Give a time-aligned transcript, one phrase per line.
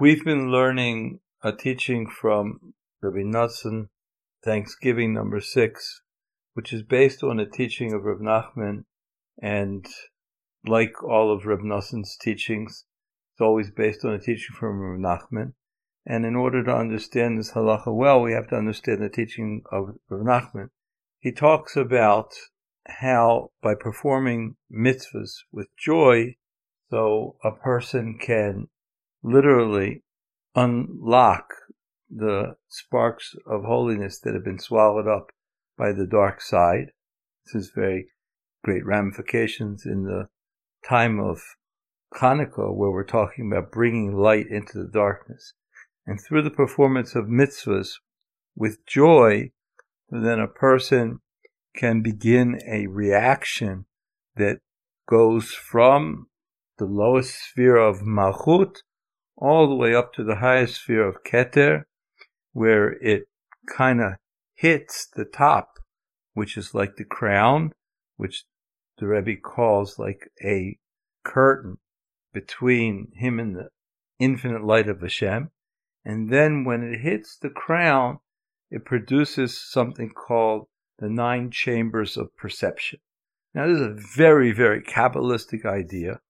[0.00, 3.90] We've been learning a teaching from Rabbi Nosson,
[4.42, 6.00] Thanksgiving number six,
[6.54, 8.84] which is based on a teaching of Rav Nachman,
[9.42, 9.84] and
[10.66, 12.86] like all of Rav Nosson's teachings,
[13.34, 15.52] it's always based on a teaching from Rav Nachman.
[16.06, 19.98] And in order to understand this halacha well, we have to understand the teaching of
[20.08, 20.70] Rav Nachman.
[21.18, 22.32] He talks about
[22.86, 26.36] how by performing mitzvahs with joy,
[26.88, 28.68] so a person can
[29.22, 30.02] literally
[30.54, 31.44] unlock
[32.08, 35.28] the sparks of holiness that have been swallowed up
[35.78, 36.86] by the dark side.
[37.44, 38.08] This has very
[38.64, 40.28] great ramifications in the
[40.86, 41.40] time of
[42.14, 45.54] Hanukkah, where we're talking about bringing light into the darkness.
[46.06, 47.92] And through the performance of mitzvahs
[48.56, 49.52] with joy,
[50.10, 51.20] then a person
[51.76, 53.86] can begin a reaction
[54.36, 54.58] that
[55.08, 56.26] goes from
[56.78, 58.78] the lowest sphere of Malchut
[59.40, 61.84] all the way up to the highest sphere of Keter,
[62.52, 63.24] where it
[63.74, 64.12] kind of
[64.54, 65.78] hits the top,
[66.34, 67.72] which is like the crown,
[68.16, 68.44] which
[68.98, 70.78] the Rebbe calls like a
[71.24, 71.78] curtain
[72.32, 73.68] between him and the
[74.18, 75.50] infinite light of Hashem.
[76.04, 78.18] And then when it hits the crown,
[78.70, 80.66] it produces something called
[80.98, 83.00] the nine chambers of perception.
[83.54, 86.20] Now, this is a very, very Kabbalistic idea,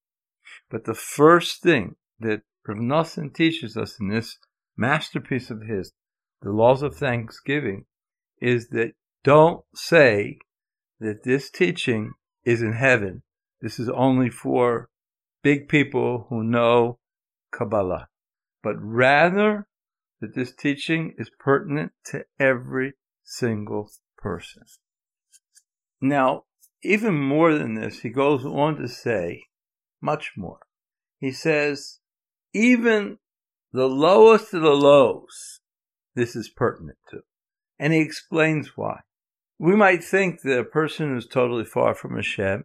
[0.70, 4.38] but the first thing that Rav Nosson teaches us in this
[4.76, 5.92] masterpiece of his,
[6.42, 7.84] the laws of thanksgiving,
[8.40, 8.92] is that
[9.24, 10.38] don't say
[11.00, 12.12] that this teaching
[12.44, 13.22] is in heaven.
[13.60, 14.88] This is only for
[15.42, 16.98] big people who know
[17.52, 18.08] Kabbalah,
[18.62, 19.66] but rather
[20.20, 22.94] that this teaching is pertinent to every
[23.24, 24.62] single person.
[26.00, 26.44] Now,
[26.82, 29.44] even more than this, he goes on to say
[30.00, 30.60] much more.
[31.18, 31.99] He says,
[32.52, 33.18] even
[33.72, 35.60] the lowest of the lows,
[36.14, 37.20] this is pertinent to.
[37.78, 39.00] And he explains why.
[39.58, 42.64] We might think that a person is totally far from Hashem,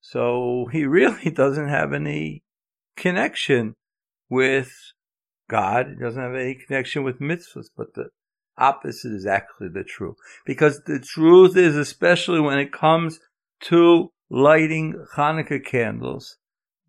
[0.00, 2.42] so he really doesn't have any
[2.96, 3.74] connection
[4.28, 4.72] with
[5.48, 5.88] God.
[5.88, 8.08] He doesn't have any connection with mitzvahs, but the
[8.56, 10.16] opposite is actually the truth.
[10.46, 13.18] Because the truth is, especially when it comes
[13.62, 16.36] to lighting Hanukkah candles,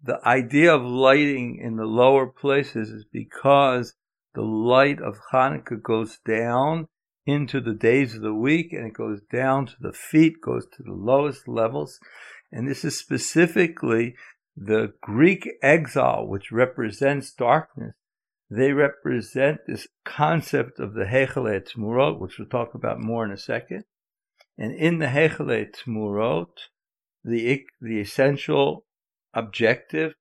[0.03, 3.94] the idea of lighting in the lower places is because
[4.33, 6.88] the light of Hanukkah goes down
[7.25, 10.84] into the days of the week and it goes down to the feet, goes to
[10.84, 12.00] the lowest levels.
[12.51, 14.16] And this is specifically
[14.55, 17.94] the Greek exile, which represents darkness.
[18.50, 23.38] They represent this concept of the Hechele Tmurot, which we'll talk about more in a
[23.38, 23.85] second.
[24.57, 26.53] And in the Hechele Tmurot,
[27.23, 28.84] the, the essential
[29.35, 30.16] objective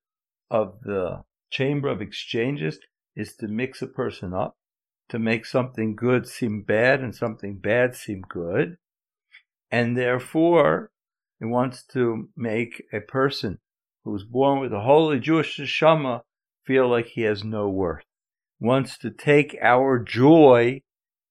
[0.50, 2.78] of the chamber of exchanges
[3.16, 4.56] is to mix a person up,
[5.08, 8.76] to make something good seem bad and something bad seem good.
[9.70, 10.90] And therefore,
[11.40, 13.58] it wants to make a person
[14.04, 16.22] who was born with a holy Jewish neshama
[16.66, 18.04] feel like he has no worth.
[18.60, 20.82] Wants to take our joy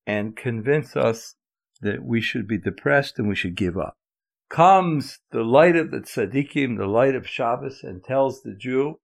[0.06, 1.36] and convince us
[1.82, 3.98] that we should be depressed and we should give up
[4.50, 9.00] comes the light of the tzaddikim, the light of Shabbos, and tells the Jew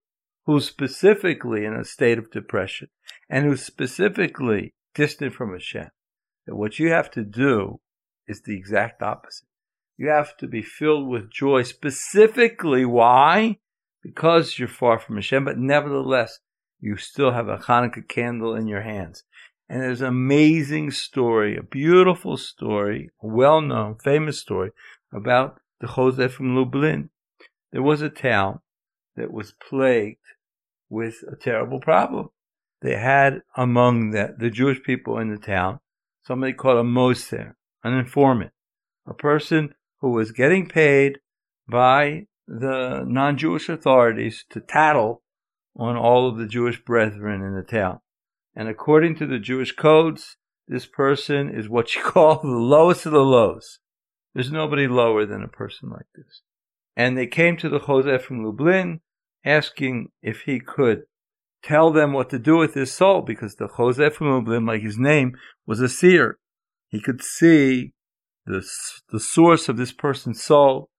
[0.46, 2.88] who's specifically in a state of depression
[3.28, 5.90] and who's specifically distant from Hashem
[6.46, 7.80] that what you have to do
[8.26, 9.46] is the exact opposite.
[9.96, 12.84] You have to be filled with joy specifically.
[12.84, 13.58] Why?
[14.02, 16.38] Because you're far from Hashem, but nevertheless,
[16.80, 19.24] you still have a Hanukkah candle in your hands.
[19.68, 24.70] And there's an amazing story, a beautiful story, a well known, famous story
[25.12, 27.10] about the Chozeh from Lublin.
[27.72, 28.60] There was a town
[29.16, 30.18] that was plagued
[30.88, 32.30] with a terrible problem.
[32.82, 35.80] They had among the, the Jewish people in the town
[36.24, 38.52] somebody called a Moser, an informant,
[39.06, 41.18] a person who was getting paid
[41.68, 45.22] by the non Jewish authorities to tattle
[45.76, 48.00] on all of the Jewish brethren in the town.
[48.54, 50.36] And according to the Jewish codes,
[50.66, 53.78] this person is what you call the lowest of the lows.
[54.34, 56.42] There's nobody lower than a person like this.
[56.96, 59.00] And they came to the Chozeh from Lublin
[59.44, 61.02] asking if he could
[61.62, 64.98] tell them what to do with his soul because the Chozeh from Lublin, like his
[64.98, 65.32] name,
[65.66, 66.38] was a seer.
[66.88, 67.92] He could see
[68.46, 68.64] the,
[69.10, 70.90] the source of this person's soul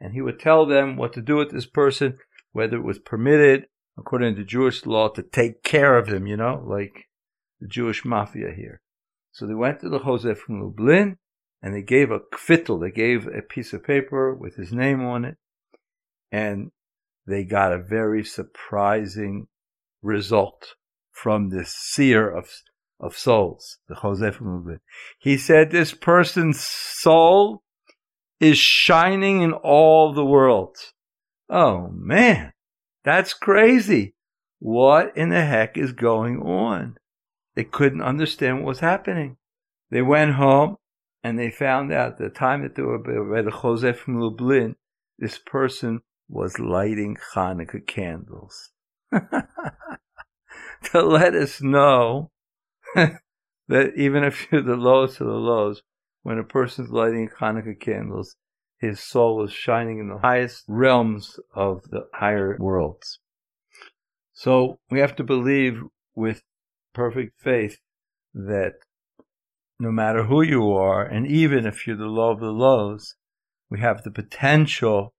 [0.00, 2.18] and he would tell them what to do with this person,
[2.52, 3.66] whether it was permitted,
[3.98, 7.06] according to Jewish law, to take care of him, you know, like
[7.60, 8.80] the Jewish mafia here.
[9.32, 11.16] So they went to the Chozeh from Lublin
[11.66, 15.24] and they gave a kvittel, they gave a piece of paper with his name on
[15.24, 15.36] it,
[16.30, 16.70] and
[17.26, 19.48] they got a very surprising
[20.00, 20.76] result
[21.10, 22.48] from this seer of
[23.00, 24.80] of souls, the Joseph movement.
[25.18, 27.64] He said this person's soul
[28.38, 30.76] is shining in all the world.
[31.50, 32.52] Oh man,
[33.02, 34.14] that's crazy.
[34.60, 36.96] What in the heck is going on?
[37.56, 39.38] They couldn't understand what was happening.
[39.90, 40.76] They went home
[41.26, 44.76] and they found out the time that they were by the from Lublin,
[45.18, 48.70] this person was lighting Hanukkah candles.
[49.10, 52.30] to let us know
[52.94, 55.82] that even if you're the lowest of the lows,
[56.22, 58.36] when a person's lighting Hanukkah candles,
[58.78, 63.18] his soul is shining in the highest realms of the higher worlds.
[64.32, 65.82] So we have to believe
[66.14, 66.44] with
[66.94, 67.80] perfect faith
[68.32, 68.74] that
[69.78, 73.14] no matter who you are, and even if you're the low of the lows,
[73.70, 75.12] we have the potential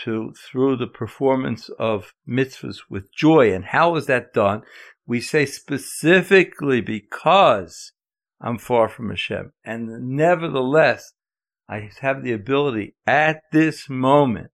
[0.00, 3.52] to, through the performance of mitzvahs with joy.
[3.52, 4.62] And how is that done?
[5.06, 7.92] We say specifically because
[8.40, 9.52] I'm far from Hashem.
[9.64, 11.12] And nevertheless,
[11.68, 14.50] I have the ability at this moment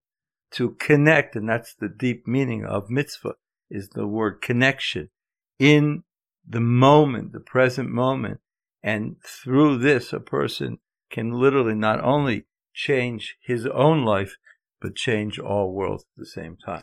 [0.53, 3.35] to connect, and that's the deep meaning of mitzvah,
[3.71, 5.09] is the word connection
[5.59, 6.03] in
[6.47, 8.41] the moment, the present moment.
[8.83, 10.79] And through this, a person
[11.11, 14.37] can literally not only change his own life,
[14.81, 16.83] but change all worlds at the same time.